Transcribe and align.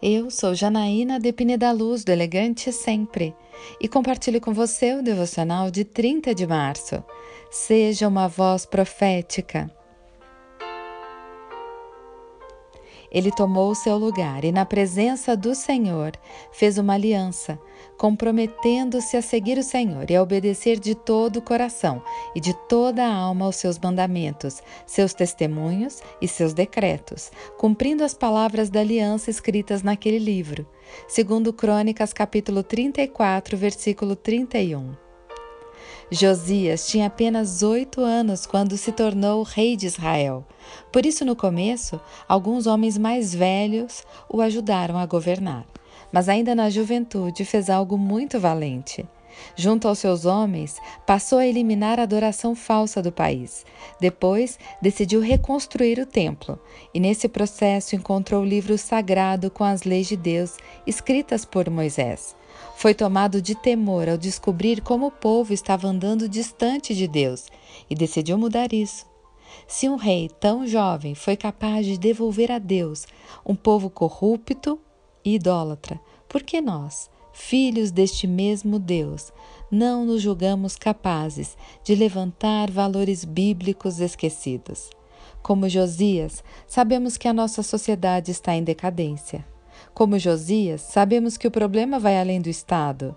Eu 0.00 0.30
sou 0.30 0.54
Janaína 0.54 1.18
Depine 1.18 1.56
da 1.56 1.72
Luz, 1.72 2.04
do 2.04 2.12
Elegante 2.12 2.72
Sempre, 2.72 3.34
e 3.80 3.88
compartilho 3.88 4.40
com 4.40 4.54
você 4.54 4.94
o 4.94 5.02
devocional 5.02 5.68
de 5.68 5.84
30 5.84 6.32
de 6.32 6.46
março. 6.46 7.02
Seja 7.50 8.06
uma 8.06 8.28
voz 8.28 8.64
profética. 8.64 9.68
Ele 13.10 13.32
tomou 13.32 13.70
o 13.70 13.74
seu 13.74 13.96
lugar 13.96 14.44
e, 14.44 14.52
na 14.52 14.64
presença 14.64 15.36
do 15.36 15.54
Senhor, 15.54 16.12
fez 16.52 16.78
uma 16.78 16.94
aliança, 16.94 17.58
comprometendo-se 17.98 19.16
a 19.16 19.22
seguir 19.22 19.58
o 19.58 19.62
Senhor 19.62 20.10
e 20.10 20.16
a 20.16 20.22
obedecer 20.22 20.78
de 20.78 20.94
todo 20.94 21.38
o 21.38 21.42
coração 21.42 22.02
e 22.34 22.40
de 22.40 22.54
toda 22.68 23.04
a 23.04 23.12
alma 23.12 23.46
aos 23.46 23.56
seus 23.56 23.78
mandamentos, 23.78 24.62
seus 24.86 25.12
testemunhos 25.12 26.00
e 26.22 26.28
seus 26.28 26.54
decretos, 26.54 27.32
cumprindo 27.58 28.04
as 28.04 28.14
palavras 28.14 28.70
da 28.70 28.80
aliança 28.80 29.30
escritas 29.30 29.82
naquele 29.82 30.18
livro. 30.18 30.66
Segundo 31.08 31.52
Crônicas, 31.52 32.12
capítulo 32.12 32.62
34, 32.62 33.56
versículo 33.56 34.14
31. 34.14 35.09
Josias 36.12 36.88
tinha 36.88 37.06
apenas 37.06 37.62
oito 37.62 38.00
anos 38.00 38.44
quando 38.44 38.76
se 38.76 38.90
tornou 38.90 39.44
rei 39.44 39.76
de 39.76 39.86
Israel. 39.86 40.44
Por 40.90 41.06
isso, 41.06 41.24
no 41.24 41.36
começo, 41.36 42.00
alguns 42.26 42.66
homens 42.66 42.98
mais 42.98 43.32
velhos 43.32 44.04
o 44.28 44.40
ajudaram 44.40 44.98
a 44.98 45.06
governar. 45.06 45.64
Mas 46.10 46.28
ainda 46.28 46.52
na 46.52 46.68
juventude 46.68 47.44
fez 47.44 47.70
algo 47.70 47.96
muito 47.96 48.40
valente. 48.40 49.06
Junto 49.54 49.86
aos 49.86 50.00
seus 50.00 50.24
homens, 50.24 50.78
passou 51.06 51.38
a 51.38 51.46
eliminar 51.46 52.00
a 52.00 52.02
adoração 52.02 52.56
falsa 52.56 53.00
do 53.00 53.12
país. 53.12 53.64
Depois, 54.00 54.58
decidiu 54.82 55.20
reconstruir 55.20 56.00
o 56.00 56.06
templo 56.06 56.58
e, 56.92 56.98
nesse 56.98 57.28
processo, 57.28 57.94
encontrou 57.94 58.42
o 58.42 58.46
livro 58.46 58.76
sagrado 58.76 59.48
com 59.48 59.62
as 59.62 59.84
leis 59.84 60.08
de 60.08 60.16
Deus 60.16 60.56
escritas 60.84 61.44
por 61.44 61.70
Moisés. 61.70 62.34
Foi 62.80 62.94
tomado 62.94 63.42
de 63.42 63.54
temor 63.54 64.08
ao 64.08 64.16
descobrir 64.16 64.80
como 64.80 65.08
o 65.08 65.10
povo 65.10 65.52
estava 65.52 65.86
andando 65.86 66.26
distante 66.26 66.94
de 66.94 67.06
Deus 67.06 67.44
e 67.90 67.94
decidiu 67.94 68.38
mudar 68.38 68.72
isso. 68.72 69.04
Se 69.68 69.86
um 69.86 69.96
rei 69.96 70.30
tão 70.40 70.66
jovem 70.66 71.14
foi 71.14 71.36
capaz 71.36 71.84
de 71.84 71.98
devolver 71.98 72.50
a 72.50 72.58
Deus 72.58 73.06
um 73.44 73.54
povo 73.54 73.90
corrupto 73.90 74.80
e 75.22 75.34
idólatra, 75.34 76.00
por 76.26 76.42
que 76.42 76.62
nós, 76.62 77.10
filhos 77.34 77.90
deste 77.90 78.26
mesmo 78.26 78.78
Deus, 78.78 79.30
não 79.70 80.06
nos 80.06 80.22
julgamos 80.22 80.74
capazes 80.74 81.58
de 81.84 81.94
levantar 81.94 82.70
valores 82.70 83.26
bíblicos 83.26 84.00
esquecidos? 84.00 84.88
Como 85.42 85.68
Josias, 85.68 86.42
sabemos 86.66 87.18
que 87.18 87.28
a 87.28 87.34
nossa 87.34 87.62
sociedade 87.62 88.30
está 88.30 88.54
em 88.54 88.64
decadência. 88.64 89.44
Como 89.92 90.18
Josias, 90.18 90.80
sabemos 90.80 91.36
que 91.36 91.46
o 91.46 91.50
problema 91.50 91.98
vai 91.98 92.18
além 92.18 92.40
do 92.40 92.48
Estado, 92.48 93.16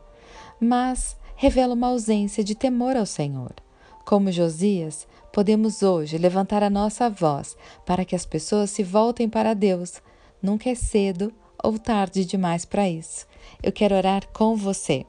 mas 0.60 1.18
revela 1.36 1.74
uma 1.74 1.88
ausência 1.88 2.44
de 2.44 2.56
temor 2.56 2.96
ao 2.96 3.06
Senhor. 3.06 3.54
Como 4.06 4.32
Josias, 4.32 5.08
podemos 5.32 5.82
hoje 5.82 6.18
levantar 6.18 6.62
a 6.62 6.70
nossa 6.70 7.10
voz 7.10 7.58
para 7.86 8.06
que 8.06 8.16
as 8.16 8.26
pessoas 8.26 8.70
se 8.70 8.84
voltem 8.84 9.30
para 9.30 9.54
Deus. 9.54 10.02
Nunca 10.42 10.70
é 10.70 10.76
cedo 10.76 11.34
ou 11.64 11.80
tarde 11.80 12.26
demais 12.26 12.66
para 12.66 12.90
isso. 12.90 13.26
Eu 13.62 13.72
quero 13.72 13.96
orar 13.96 14.28
com 14.34 14.56
você. 14.56 15.06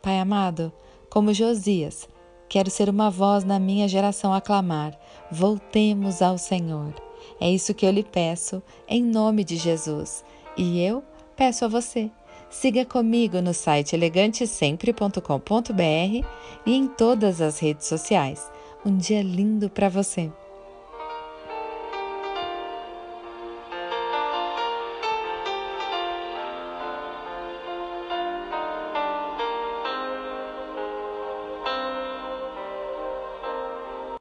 Pai 0.00 0.20
amado, 0.20 0.72
como 1.10 1.34
Josias, 1.34 2.08
quero 2.48 2.70
ser 2.70 2.88
uma 2.88 3.10
voz 3.10 3.44
na 3.44 3.58
minha 3.58 3.88
geração 3.88 4.32
a 4.32 4.40
clamar: 4.40 4.98
voltemos 5.30 6.22
ao 6.22 6.38
Senhor. 6.38 7.07
É 7.40 7.50
isso 7.50 7.74
que 7.74 7.86
eu 7.86 7.90
lhe 7.90 8.02
peço, 8.02 8.62
em 8.88 9.02
nome 9.02 9.44
de 9.44 9.56
Jesus. 9.56 10.24
E 10.56 10.82
eu 10.82 11.02
peço 11.36 11.64
a 11.64 11.68
você. 11.68 12.10
Siga 12.50 12.84
comigo 12.84 13.42
no 13.42 13.52
site 13.52 13.94
elegantesempre.com.br 13.94 16.26
e 16.66 16.74
em 16.74 16.88
todas 16.88 17.40
as 17.40 17.58
redes 17.58 17.86
sociais. 17.86 18.50
Um 18.84 18.96
dia 18.96 19.22
lindo 19.22 19.68
para 19.68 19.88
você! 19.88 20.30